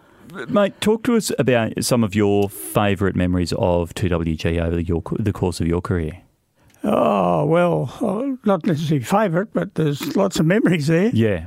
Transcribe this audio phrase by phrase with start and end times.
[0.48, 5.34] Mate, talk to us about some of your favourite memories of 2WG over your, the
[5.34, 6.22] course of your career.
[6.84, 11.10] Oh, well, uh, not necessarily favourite, but there's lots of memories there.
[11.14, 11.46] Yeah.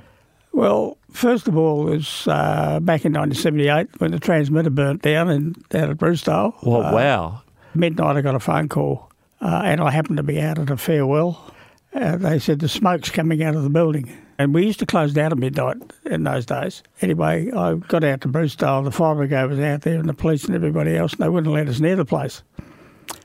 [0.52, 5.54] Well, first of all, is uh, back in 1978 when the transmitter burnt down in,
[5.71, 6.54] down at Brucedale.
[6.63, 7.43] Well, Uh, wow.
[7.74, 9.10] midnight, I got a phone call,
[9.41, 11.52] uh, and I happened to be out at a farewell.
[11.93, 14.16] Uh, they said the smoke's coming out of the building.
[14.38, 15.76] And we used to close down at midnight
[16.07, 16.82] in those days.
[17.01, 20.45] Anyway, I got out to Brucedale, the fire brigade was out there, and the police
[20.45, 22.43] and everybody else, and they wouldn't let us near the place.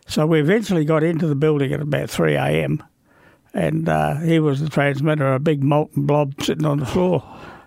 [0.09, 2.83] So we eventually got into the building at about 3 a.m.,
[3.53, 7.23] and uh, here was the transmitter, a big molten blob sitting on the floor.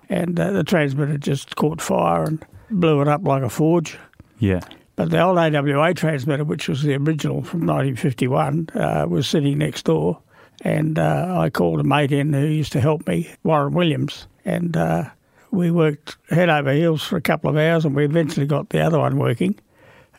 [0.09, 3.99] And uh, the transmitter just caught fire and blew it up like a forge.
[4.39, 4.61] Yeah.
[4.95, 9.85] But the old AWA transmitter, which was the original from 1951, uh, was sitting next
[9.85, 10.21] door.
[10.63, 14.27] And uh, I called a mate in who used to help me, Warren Williams.
[14.45, 15.11] And uh,
[15.51, 18.81] we worked head over heels for a couple of hours and we eventually got the
[18.81, 19.59] other one working.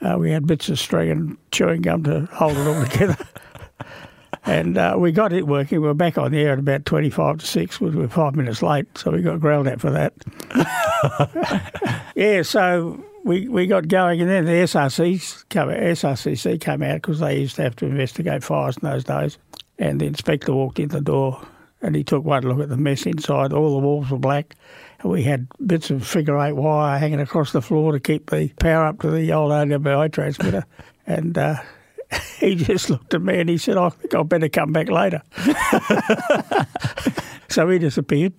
[0.03, 3.17] Uh, we had bits of string and chewing gum to hold it all together.
[4.45, 5.81] and uh, we got it working.
[5.81, 8.61] We were back on the air at about 25 to 6, we were five minutes
[8.61, 10.13] late, so we got growled at for that.
[12.15, 17.19] yeah, so we, we got going, and then the SRCs come, SRCC came out because
[17.19, 19.37] they used to have to investigate fires in those days.
[19.79, 21.41] And the inspector walked in the door
[21.83, 23.53] and he took one look at the mess inside.
[23.53, 24.55] All the walls were black.
[25.03, 28.85] We had bits of figure eight wire hanging across the floor to keep the power
[28.85, 30.65] up to the old AWA transmitter.
[31.05, 31.55] and uh,
[32.39, 35.21] he just looked at me and he said, I think I'd better come back later.
[37.49, 38.33] so he disappeared.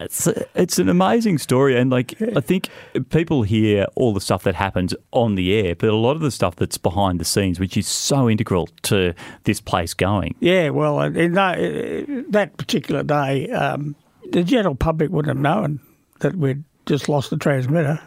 [0.00, 1.78] It's, it's an amazing story.
[1.78, 2.68] And, like, I think
[3.10, 6.32] people hear all the stuff that happens on the air, but a lot of the
[6.32, 10.34] stuff that's behind the scenes, which is so integral to this place going.
[10.40, 13.94] Yeah, well, in that, that particular day, um,
[14.30, 15.80] the general public wouldn't have known
[16.20, 18.00] that we'd just lost the transmitter.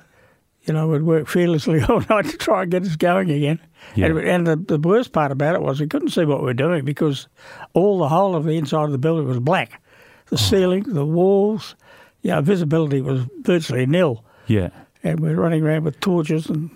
[0.64, 3.60] You know, we'd work fearlessly all night to try and get us going again.
[3.96, 4.08] Yeah.
[4.08, 6.54] And, and the, the worst part about it was we couldn't see what we were
[6.54, 7.28] doing because
[7.74, 9.82] all the whole of the inside of the building was black.
[10.28, 10.40] The oh.
[10.40, 11.76] ceiling, the walls,
[12.22, 14.24] you know, visibility was virtually nil.
[14.48, 14.70] Yeah.
[15.04, 16.70] And we're running around with torches and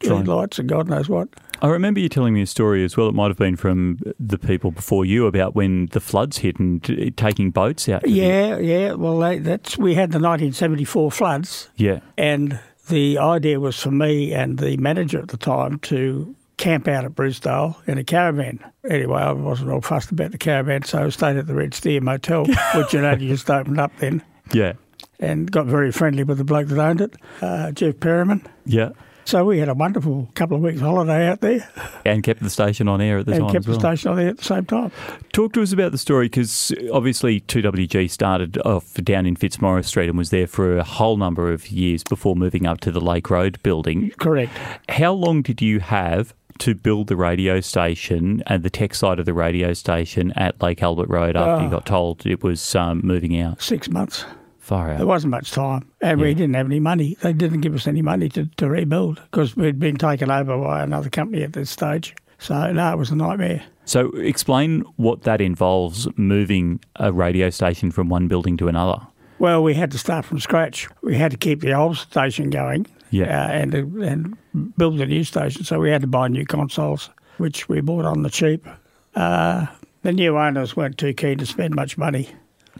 [0.00, 1.28] Trying- lights and God knows what.
[1.60, 3.08] I remember you telling me a story as well.
[3.08, 6.82] It might have been from the people before you about when the floods hit and
[6.84, 8.06] t- taking boats out.
[8.08, 8.92] Yeah, yeah.
[8.92, 11.68] Well, they, that's we had the 1974 floods.
[11.76, 11.98] Yeah.
[12.16, 17.04] And the idea was for me and the manager at the time to camp out
[17.04, 18.60] at Brucedale in a caravan.
[18.88, 22.00] Anyway, I wasn't all fussed about the caravan, so I stayed at the Red Steer
[22.00, 24.22] Motel, which you had only just opened up then,
[24.52, 24.74] Yeah.
[25.20, 28.44] and got very friendly with the bloke that owned it, uh, Jeff Perriman.
[28.64, 28.90] Yeah.
[29.28, 31.68] So we had a wonderful couple of weeks holiday out there
[32.06, 33.50] And kept the station on air at the and time.
[33.52, 34.90] kept as the station on there at the same time.
[35.34, 40.08] Talk to us about the story because obviously 2WG started off down in Fitzmaurice Street
[40.08, 43.28] and was there for a whole number of years before moving up to the Lake
[43.28, 44.12] Road building.
[44.18, 44.50] Correct.
[44.88, 49.26] How long did you have to build the radio station and the tech side of
[49.26, 51.72] the radio station at Lake Albert Road after you Oh.
[51.72, 53.60] got told it was um, moving out?
[53.60, 54.24] Six months.
[54.68, 56.26] Far There wasn't much time, and Yeah.
[56.26, 57.16] we didn't have any money.
[57.22, 60.82] They didn't give us any money to, to rebuild because we'd been taken over by
[60.82, 62.14] another company at this stage.
[62.38, 63.62] So, no, it was a nightmare.
[63.86, 69.00] So explain what that involves moving a radio station from one building to another.
[69.38, 70.86] Well, we had to start from scratch.
[71.02, 73.24] We had to keep the old station going Yeah.
[73.46, 74.36] uh, and, and
[74.76, 75.64] build a new station.
[75.64, 77.08] So, we had to buy new consoles,
[77.38, 78.66] which we bought on the cheap.
[79.14, 79.64] Uh,
[80.02, 82.28] the new owners weren't too keen to spend much money.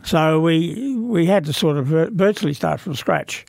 [0.04, 3.44] So, we, we had to sort of virtually start from scratch.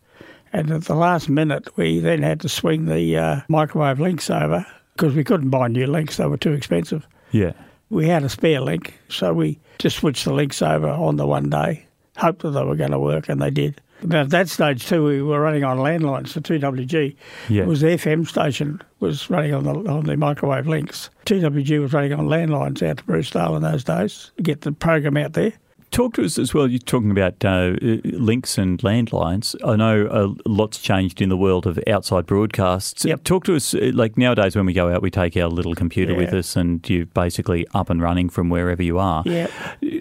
[0.52, 4.66] And at the last minute, we then had to swing the uh, microwave links over
[5.00, 7.08] because we couldn't buy new links, they were too expensive.
[7.32, 7.54] Yeah.
[7.90, 11.50] We had a spare link, so we just switched the links over on the one
[11.50, 11.86] day,
[12.18, 13.80] hoped that they were going to work, and they did.
[14.04, 17.16] But at that stage too, we were running on landlines for 2WG.
[17.48, 17.64] Yeah.
[17.64, 21.10] It was the FM station was running on the on the microwave links.
[21.26, 25.18] 2WG was running on landlines out to Brucedale in those days to get the program
[25.18, 25.54] out there.
[25.92, 26.68] Talk to us as well.
[26.68, 29.56] You're talking about uh, links and landlines.
[29.66, 33.04] I know a lot's changed in the world of outside broadcasts.
[33.06, 33.24] Yep.
[33.24, 33.74] Talk to us.
[33.74, 36.88] uh, Like nowadays, when we go out, we take our little computer with us, and
[36.90, 39.24] you're basically up and running from wherever you are.
[39.26, 39.48] Yeah.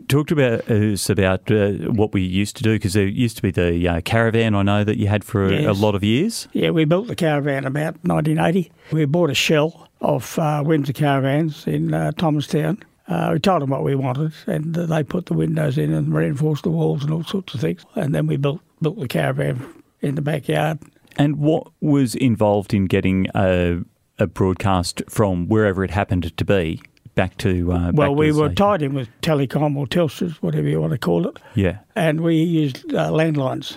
[0.08, 3.42] Talk to about us about uh, what we used to do because there used to
[3.42, 4.54] be the uh, caravan.
[4.54, 6.48] I know that you had for a, a lot of years.
[6.52, 8.70] Yeah, we built the caravan about 1980.
[8.92, 12.78] We bought a shell of uh, Windsor caravans in uh, Thomastown.
[13.08, 16.62] Uh, we told them what we wanted, and they put the windows in and reinforced
[16.64, 17.84] the walls and all sorts of things.
[17.94, 19.64] And then we built built the caravan
[20.02, 20.78] in the backyard.
[21.16, 23.80] And what was involved in getting a,
[24.18, 26.80] a broadcast from wherever it happened to be
[27.14, 27.72] back to?
[27.72, 28.54] Uh, Well, back we were station?
[28.54, 31.78] tied in with Telecom or Telstra, whatever you want to call it, Yeah.
[31.96, 33.76] and we used uh, landlines.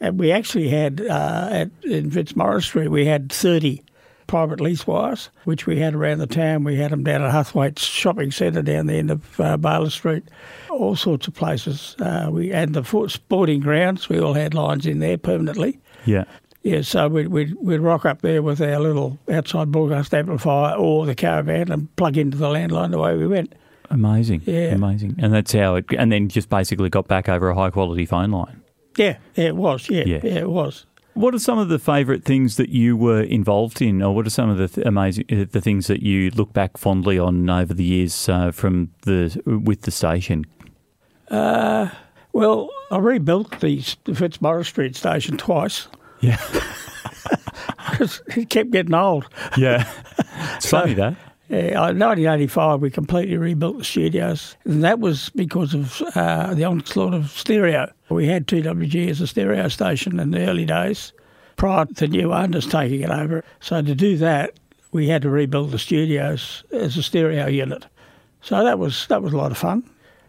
[0.00, 3.82] And we actually had uh, at in Fitzmaurice Street, we had 30
[4.30, 6.62] private lease wires, which we had around the town.
[6.62, 10.22] We had them down at Huthwaite's shopping centre down the end of uh, Baylis Street,
[10.70, 11.96] all sorts of places.
[11.98, 15.80] Uh, we and the sporting grounds, we all had lines in there permanently.
[16.06, 16.24] Yeah.
[16.62, 21.06] Yeah, so we'd, we'd, we'd rock up there with our little outside broadcast amplifier or
[21.06, 23.54] the caravan and plug into the landline the way we went.
[23.90, 24.42] Amazing.
[24.44, 24.74] Yeah.
[24.74, 25.16] Amazing.
[25.18, 28.30] And that's how it, and then just basically got back over a high quality phone
[28.30, 28.60] line.
[28.96, 29.88] Yeah, yeah, it was.
[29.90, 30.20] Yeah, Yeah.
[30.22, 30.86] yeah, it was.
[31.14, 34.30] What are some of the favourite things that you were involved in, or what are
[34.30, 37.74] some of the th- amazing uh, the things that you look back fondly on over
[37.74, 40.46] the years uh, from the with the station?
[42.32, 45.88] Well, I rebuilt the, the Fitzmaurice Street station twice
[46.20, 46.40] Yeah,
[47.90, 49.28] because it kept getting old.
[49.56, 49.90] yeah.
[50.56, 51.16] it's funny that.
[51.50, 57.12] In 1985, we completely rebuilt the studios, and that was because of uh, the onslaught
[57.12, 57.92] of stereo.
[58.08, 61.12] We had 2WG as a stereo station in the early days,
[61.56, 63.42] prior to the new owners taking it over.
[63.58, 64.60] So to do that,
[64.92, 67.84] we had to rebuild the studios as a stereo unit.
[68.42, 69.82] So that was that was a lot of fun.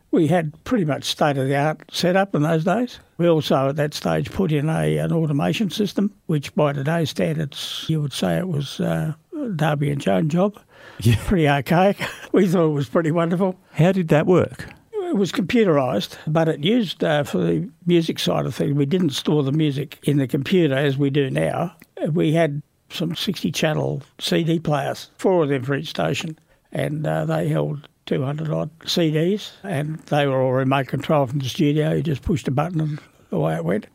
[0.10, 3.00] We had pretty much state of the art setup in those days.
[3.20, 7.86] We also at that stage put in a an automation system, which by today's standards
[7.88, 9.14] you would say it was uh,
[9.56, 10.60] Darby and Joan job.
[11.00, 11.16] Yeah.
[11.26, 11.98] Pretty archaic.
[12.32, 13.60] We thought it was pretty wonderful.
[13.74, 14.70] How did that work?
[14.94, 18.74] It was computerised, but it used uh, for the music side of things.
[18.74, 21.76] We didn't store the music in the computer as we do now.
[22.10, 26.40] We had some 60 channel CD players, four of them for each station,
[26.72, 31.50] and uh, they held 200 odd CDs, and they were all remote control from the
[31.50, 31.92] studio.
[31.94, 33.00] You just pushed a button and
[33.30, 33.88] away it went.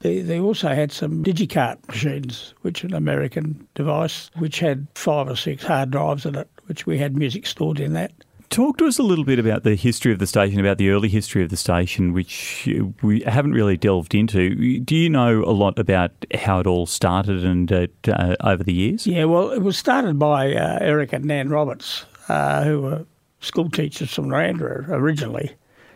[0.00, 5.36] They, they also had some Digicart machines, which an American device, which had five or
[5.36, 8.12] six hard drives in it, which we had music stored in that.
[8.48, 11.08] Talk to us a little bit about the history of the station, about the early
[11.08, 12.68] history of the station, which
[13.00, 14.80] we haven't really delved into.
[14.80, 18.72] Do you know a lot about how it all started and uh, uh, over the
[18.72, 19.06] years?
[19.06, 23.06] Yeah, well, it was started by uh, Eric and Nan Roberts, uh, who were
[23.38, 25.52] school teachers from Narrandera originally,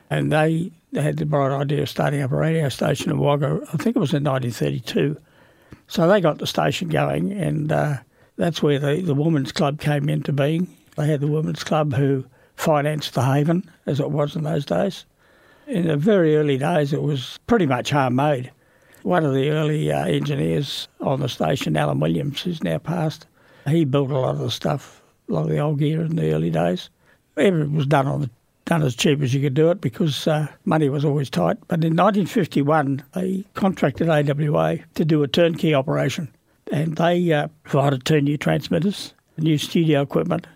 [0.09, 3.61] and they, they had the bright idea of starting up a radio station in Wagga.
[3.73, 5.21] I think it was in 1932.
[5.89, 7.97] So they got the station going, and uh,
[8.37, 10.69] that's where the, the Women's Club came into being.
[10.97, 12.25] They had the Women's Club who
[12.55, 15.05] financed the Haven, as it was in those days.
[15.67, 18.53] In the very early days, it was pretty much homemade.
[19.03, 23.27] One of the early uh, engineers on the station, Alan Williams, who's now passed,
[23.67, 26.33] he built a lot of the stuff, a lot of the old gear in the
[26.33, 26.89] early days.
[27.37, 28.31] Everything was done on the
[28.65, 31.59] done as cheap as you could do it because uh, money was always tight.
[31.69, 36.35] But in 1951, they contracted AWA to do a turnkey operation,
[36.73, 40.47] and they uh, provided two new transmitters, new studio equipment,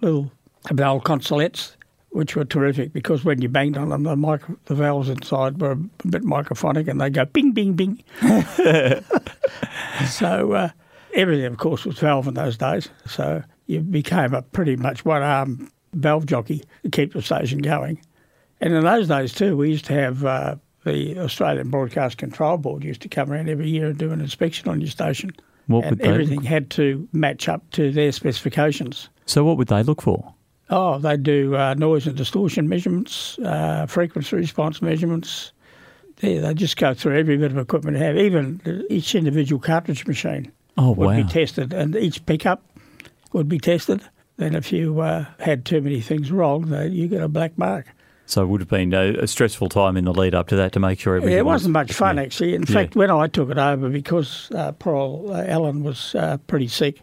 [0.00, 0.30] little
[0.70, 1.76] old consolettes,
[2.10, 5.72] which were terrific because when you banged on them, the, micro, the valves inside were
[5.72, 8.02] a bit microphonic and they go bing, bing, bing.
[10.06, 10.68] so uh,
[11.14, 12.88] everything, of course, was valve in those days.
[13.06, 18.00] So you became a pretty much one arm valve jockey to keep the station going.
[18.60, 22.84] And in those days, too, we used to have uh, the Australian Broadcast Control Board
[22.84, 25.30] used to come around every year and do an inspection on your station.
[25.66, 29.08] What and would they look- everything had to match up to their specifications.
[29.26, 30.34] So, what would they look for?
[30.70, 35.52] Oh, they do uh, noise and distortion measurements, uh, frequency response measurements.
[36.16, 38.16] They, they just go through every bit of equipment they have.
[38.16, 41.16] Even each individual cartridge machine Oh, would wow.
[41.16, 42.62] be tested, and each pickup
[43.32, 44.02] would be tested.
[44.36, 47.86] Then, if you uh, had too many things wrong, then you get a black mark.
[48.26, 50.72] So, it would have been a, a stressful time in the lead up to that
[50.72, 52.54] to make sure everything Yeah, it was- wasn't much fun actually.
[52.54, 52.72] In Yeah.
[52.74, 56.68] fact, when I took it over, because uh, poor old uh, Alan was uh, pretty
[56.68, 57.00] sick,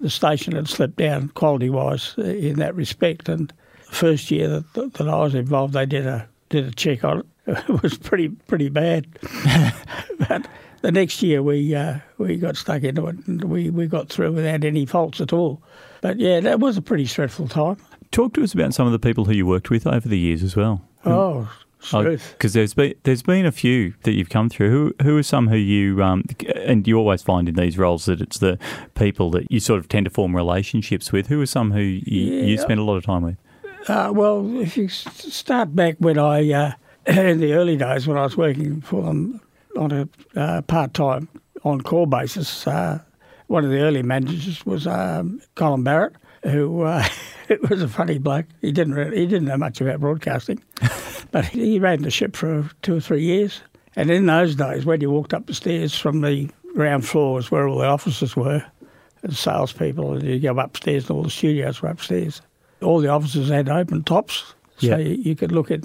[0.00, 3.28] the station had slipped down quality wise in that respect.
[3.28, 3.52] And
[3.88, 7.18] the first year that, that I was involved, they did a did a check on
[7.20, 7.26] it,
[7.68, 9.06] it was pretty pretty bad.
[10.28, 10.46] but
[10.82, 14.32] the next year we uh, we got stuck into it and we, we got through
[14.32, 15.62] without any faults at all.
[16.00, 17.78] But yeah, that was a pretty stressful time.
[18.10, 20.42] Talk to us about some of the people who you worked with over the years
[20.42, 20.82] as well.
[21.04, 21.50] Oh.
[21.90, 24.70] Because there's been there's been a few that you've come through.
[24.70, 26.24] Who who are some who you um,
[26.54, 28.56] and you always find in these roles that it's the
[28.94, 31.26] people that you sort of tend to form relationships with.
[31.26, 33.36] Who are some who you, you spend a lot of time with?
[33.88, 36.72] Uh, well, if you start back when I, uh,
[37.06, 39.40] in the early days when I was working for them
[39.76, 41.28] on a uh, part time
[41.64, 42.98] on call basis, uh,
[43.46, 47.04] one of the early managers was um, Colin Barrett, who uh,
[47.70, 48.46] was a funny bloke.
[48.60, 50.62] He didn't really, he didn't know much about broadcasting,
[51.30, 53.60] but he ran the ship for two or three years.
[53.94, 57.68] And in those days, when you walked up the stairs from the ground floors where
[57.68, 58.64] all the offices were,
[59.22, 62.40] and salespeople, and you go upstairs, and all the studios were upstairs.
[62.80, 64.96] All the offices had open tops, so Yeah.
[64.96, 65.82] you, you could look at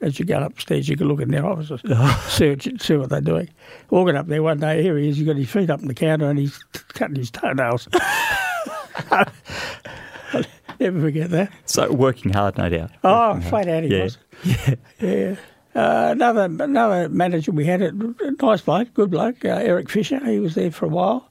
[0.00, 0.88] as you go upstairs.
[0.88, 1.80] You can look in their offices,
[2.28, 3.48] see, what, see what they're doing.
[3.90, 5.16] Walking up there one day, here he is.
[5.16, 6.56] He's got his feet up on the counter and he's
[6.94, 7.88] cutting his toenails.
[10.78, 11.50] Never forget that.
[11.64, 12.90] So working hard, no doubt.
[13.02, 14.02] Oh, flat out he Yeah.
[14.02, 14.18] was.
[15.00, 15.36] Yeah.
[15.74, 17.92] Uh, another another manager we had, a
[18.40, 20.24] nice bloke, good bloke, uh, Eric Fisher.
[20.24, 21.30] He was there for a while.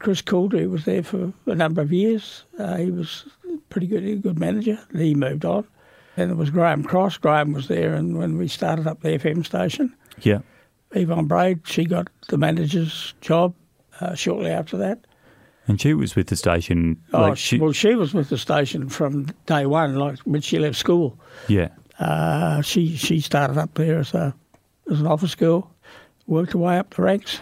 [0.00, 2.44] Chris Coulter was there for a number of years.
[2.58, 3.24] Uh, he was
[3.70, 4.78] pretty good, a good manager.
[4.94, 5.64] He moved on.
[6.16, 7.18] Then there was Graham Cross.
[7.18, 10.40] Graham was there, and when we started up the FM station, Yeah.
[10.92, 13.52] Yvonne Braid, she got the manager's job
[14.00, 15.00] uh, shortly after that.
[15.66, 17.00] And she was with the station.
[17.12, 20.58] Oh, Like she, well, she was with the station from day one, like when she
[20.58, 21.18] left school.
[21.48, 21.68] yeah.
[21.98, 24.34] Uh, she she started up there as a
[24.90, 25.70] as an office girl,
[26.26, 27.38] worked her way up the ranks.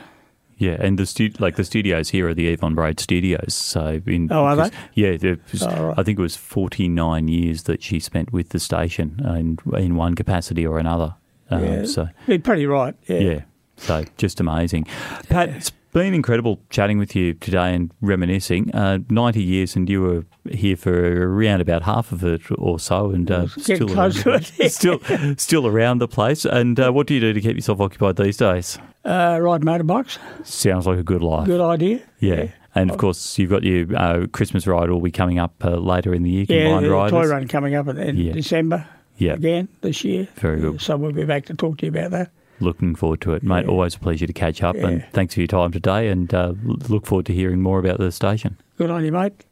[0.63, 3.53] Yeah, and the stu- like the studios here are the Yvonne Braid Studios.
[3.55, 4.71] So in Oh, are they?
[4.95, 5.95] Yeah, was- Oh, right.
[5.99, 9.97] I think it was forty nine years that she spent with the station in in
[9.97, 11.15] one capacity or another.
[11.51, 11.85] Um, Yeah.
[11.87, 12.95] So Be pretty right.
[13.09, 13.19] Yeah.
[13.19, 13.41] yeah,
[13.77, 14.87] so just amazing.
[15.29, 18.75] Pat, it's been incredible chatting with you today and reminiscing.
[18.75, 20.95] Uh, Ninety years, and you were here for
[21.29, 24.71] around about half of it or so, and uh, close around, it.
[24.81, 25.01] still
[25.37, 26.45] still around the place.
[26.47, 28.79] And uh, what do you do to keep yourself occupied these days?
[29.05, 30.19] Uh, ride motorbikes.
[30.45, 31.47] Sounds like a good life.
[31.47, 32.01] Good idea.
[32.21, 32.49] Yeah.
[32.75, 36.15] And of course, you've got your uh, Christmas ride will be coming up uh, later
[36.15, 36.47] in the year.
[36.49, 37.11] Yeah, the riders.
[37.11, 38.33] toy run coming up in, in Yeah.
[38.33, 38.87] December
[39.19, 40.29] Yeah, again this year.
[40.37, 40.81] Very good.
[40.81, 42.31] So we'll be back to talk to you about that.
[42.61, 43.65] looking forward to it, mate.
[43.65, 43.71] Yeah.
[43.73, 46.09] Always a pleasure to catch up, and thanks for your time today.
[46.09, 46.55] And uh,
[46.89, 48.57] look forward to hearing more about the station.
[48.79, 49.45] Good on you, mate.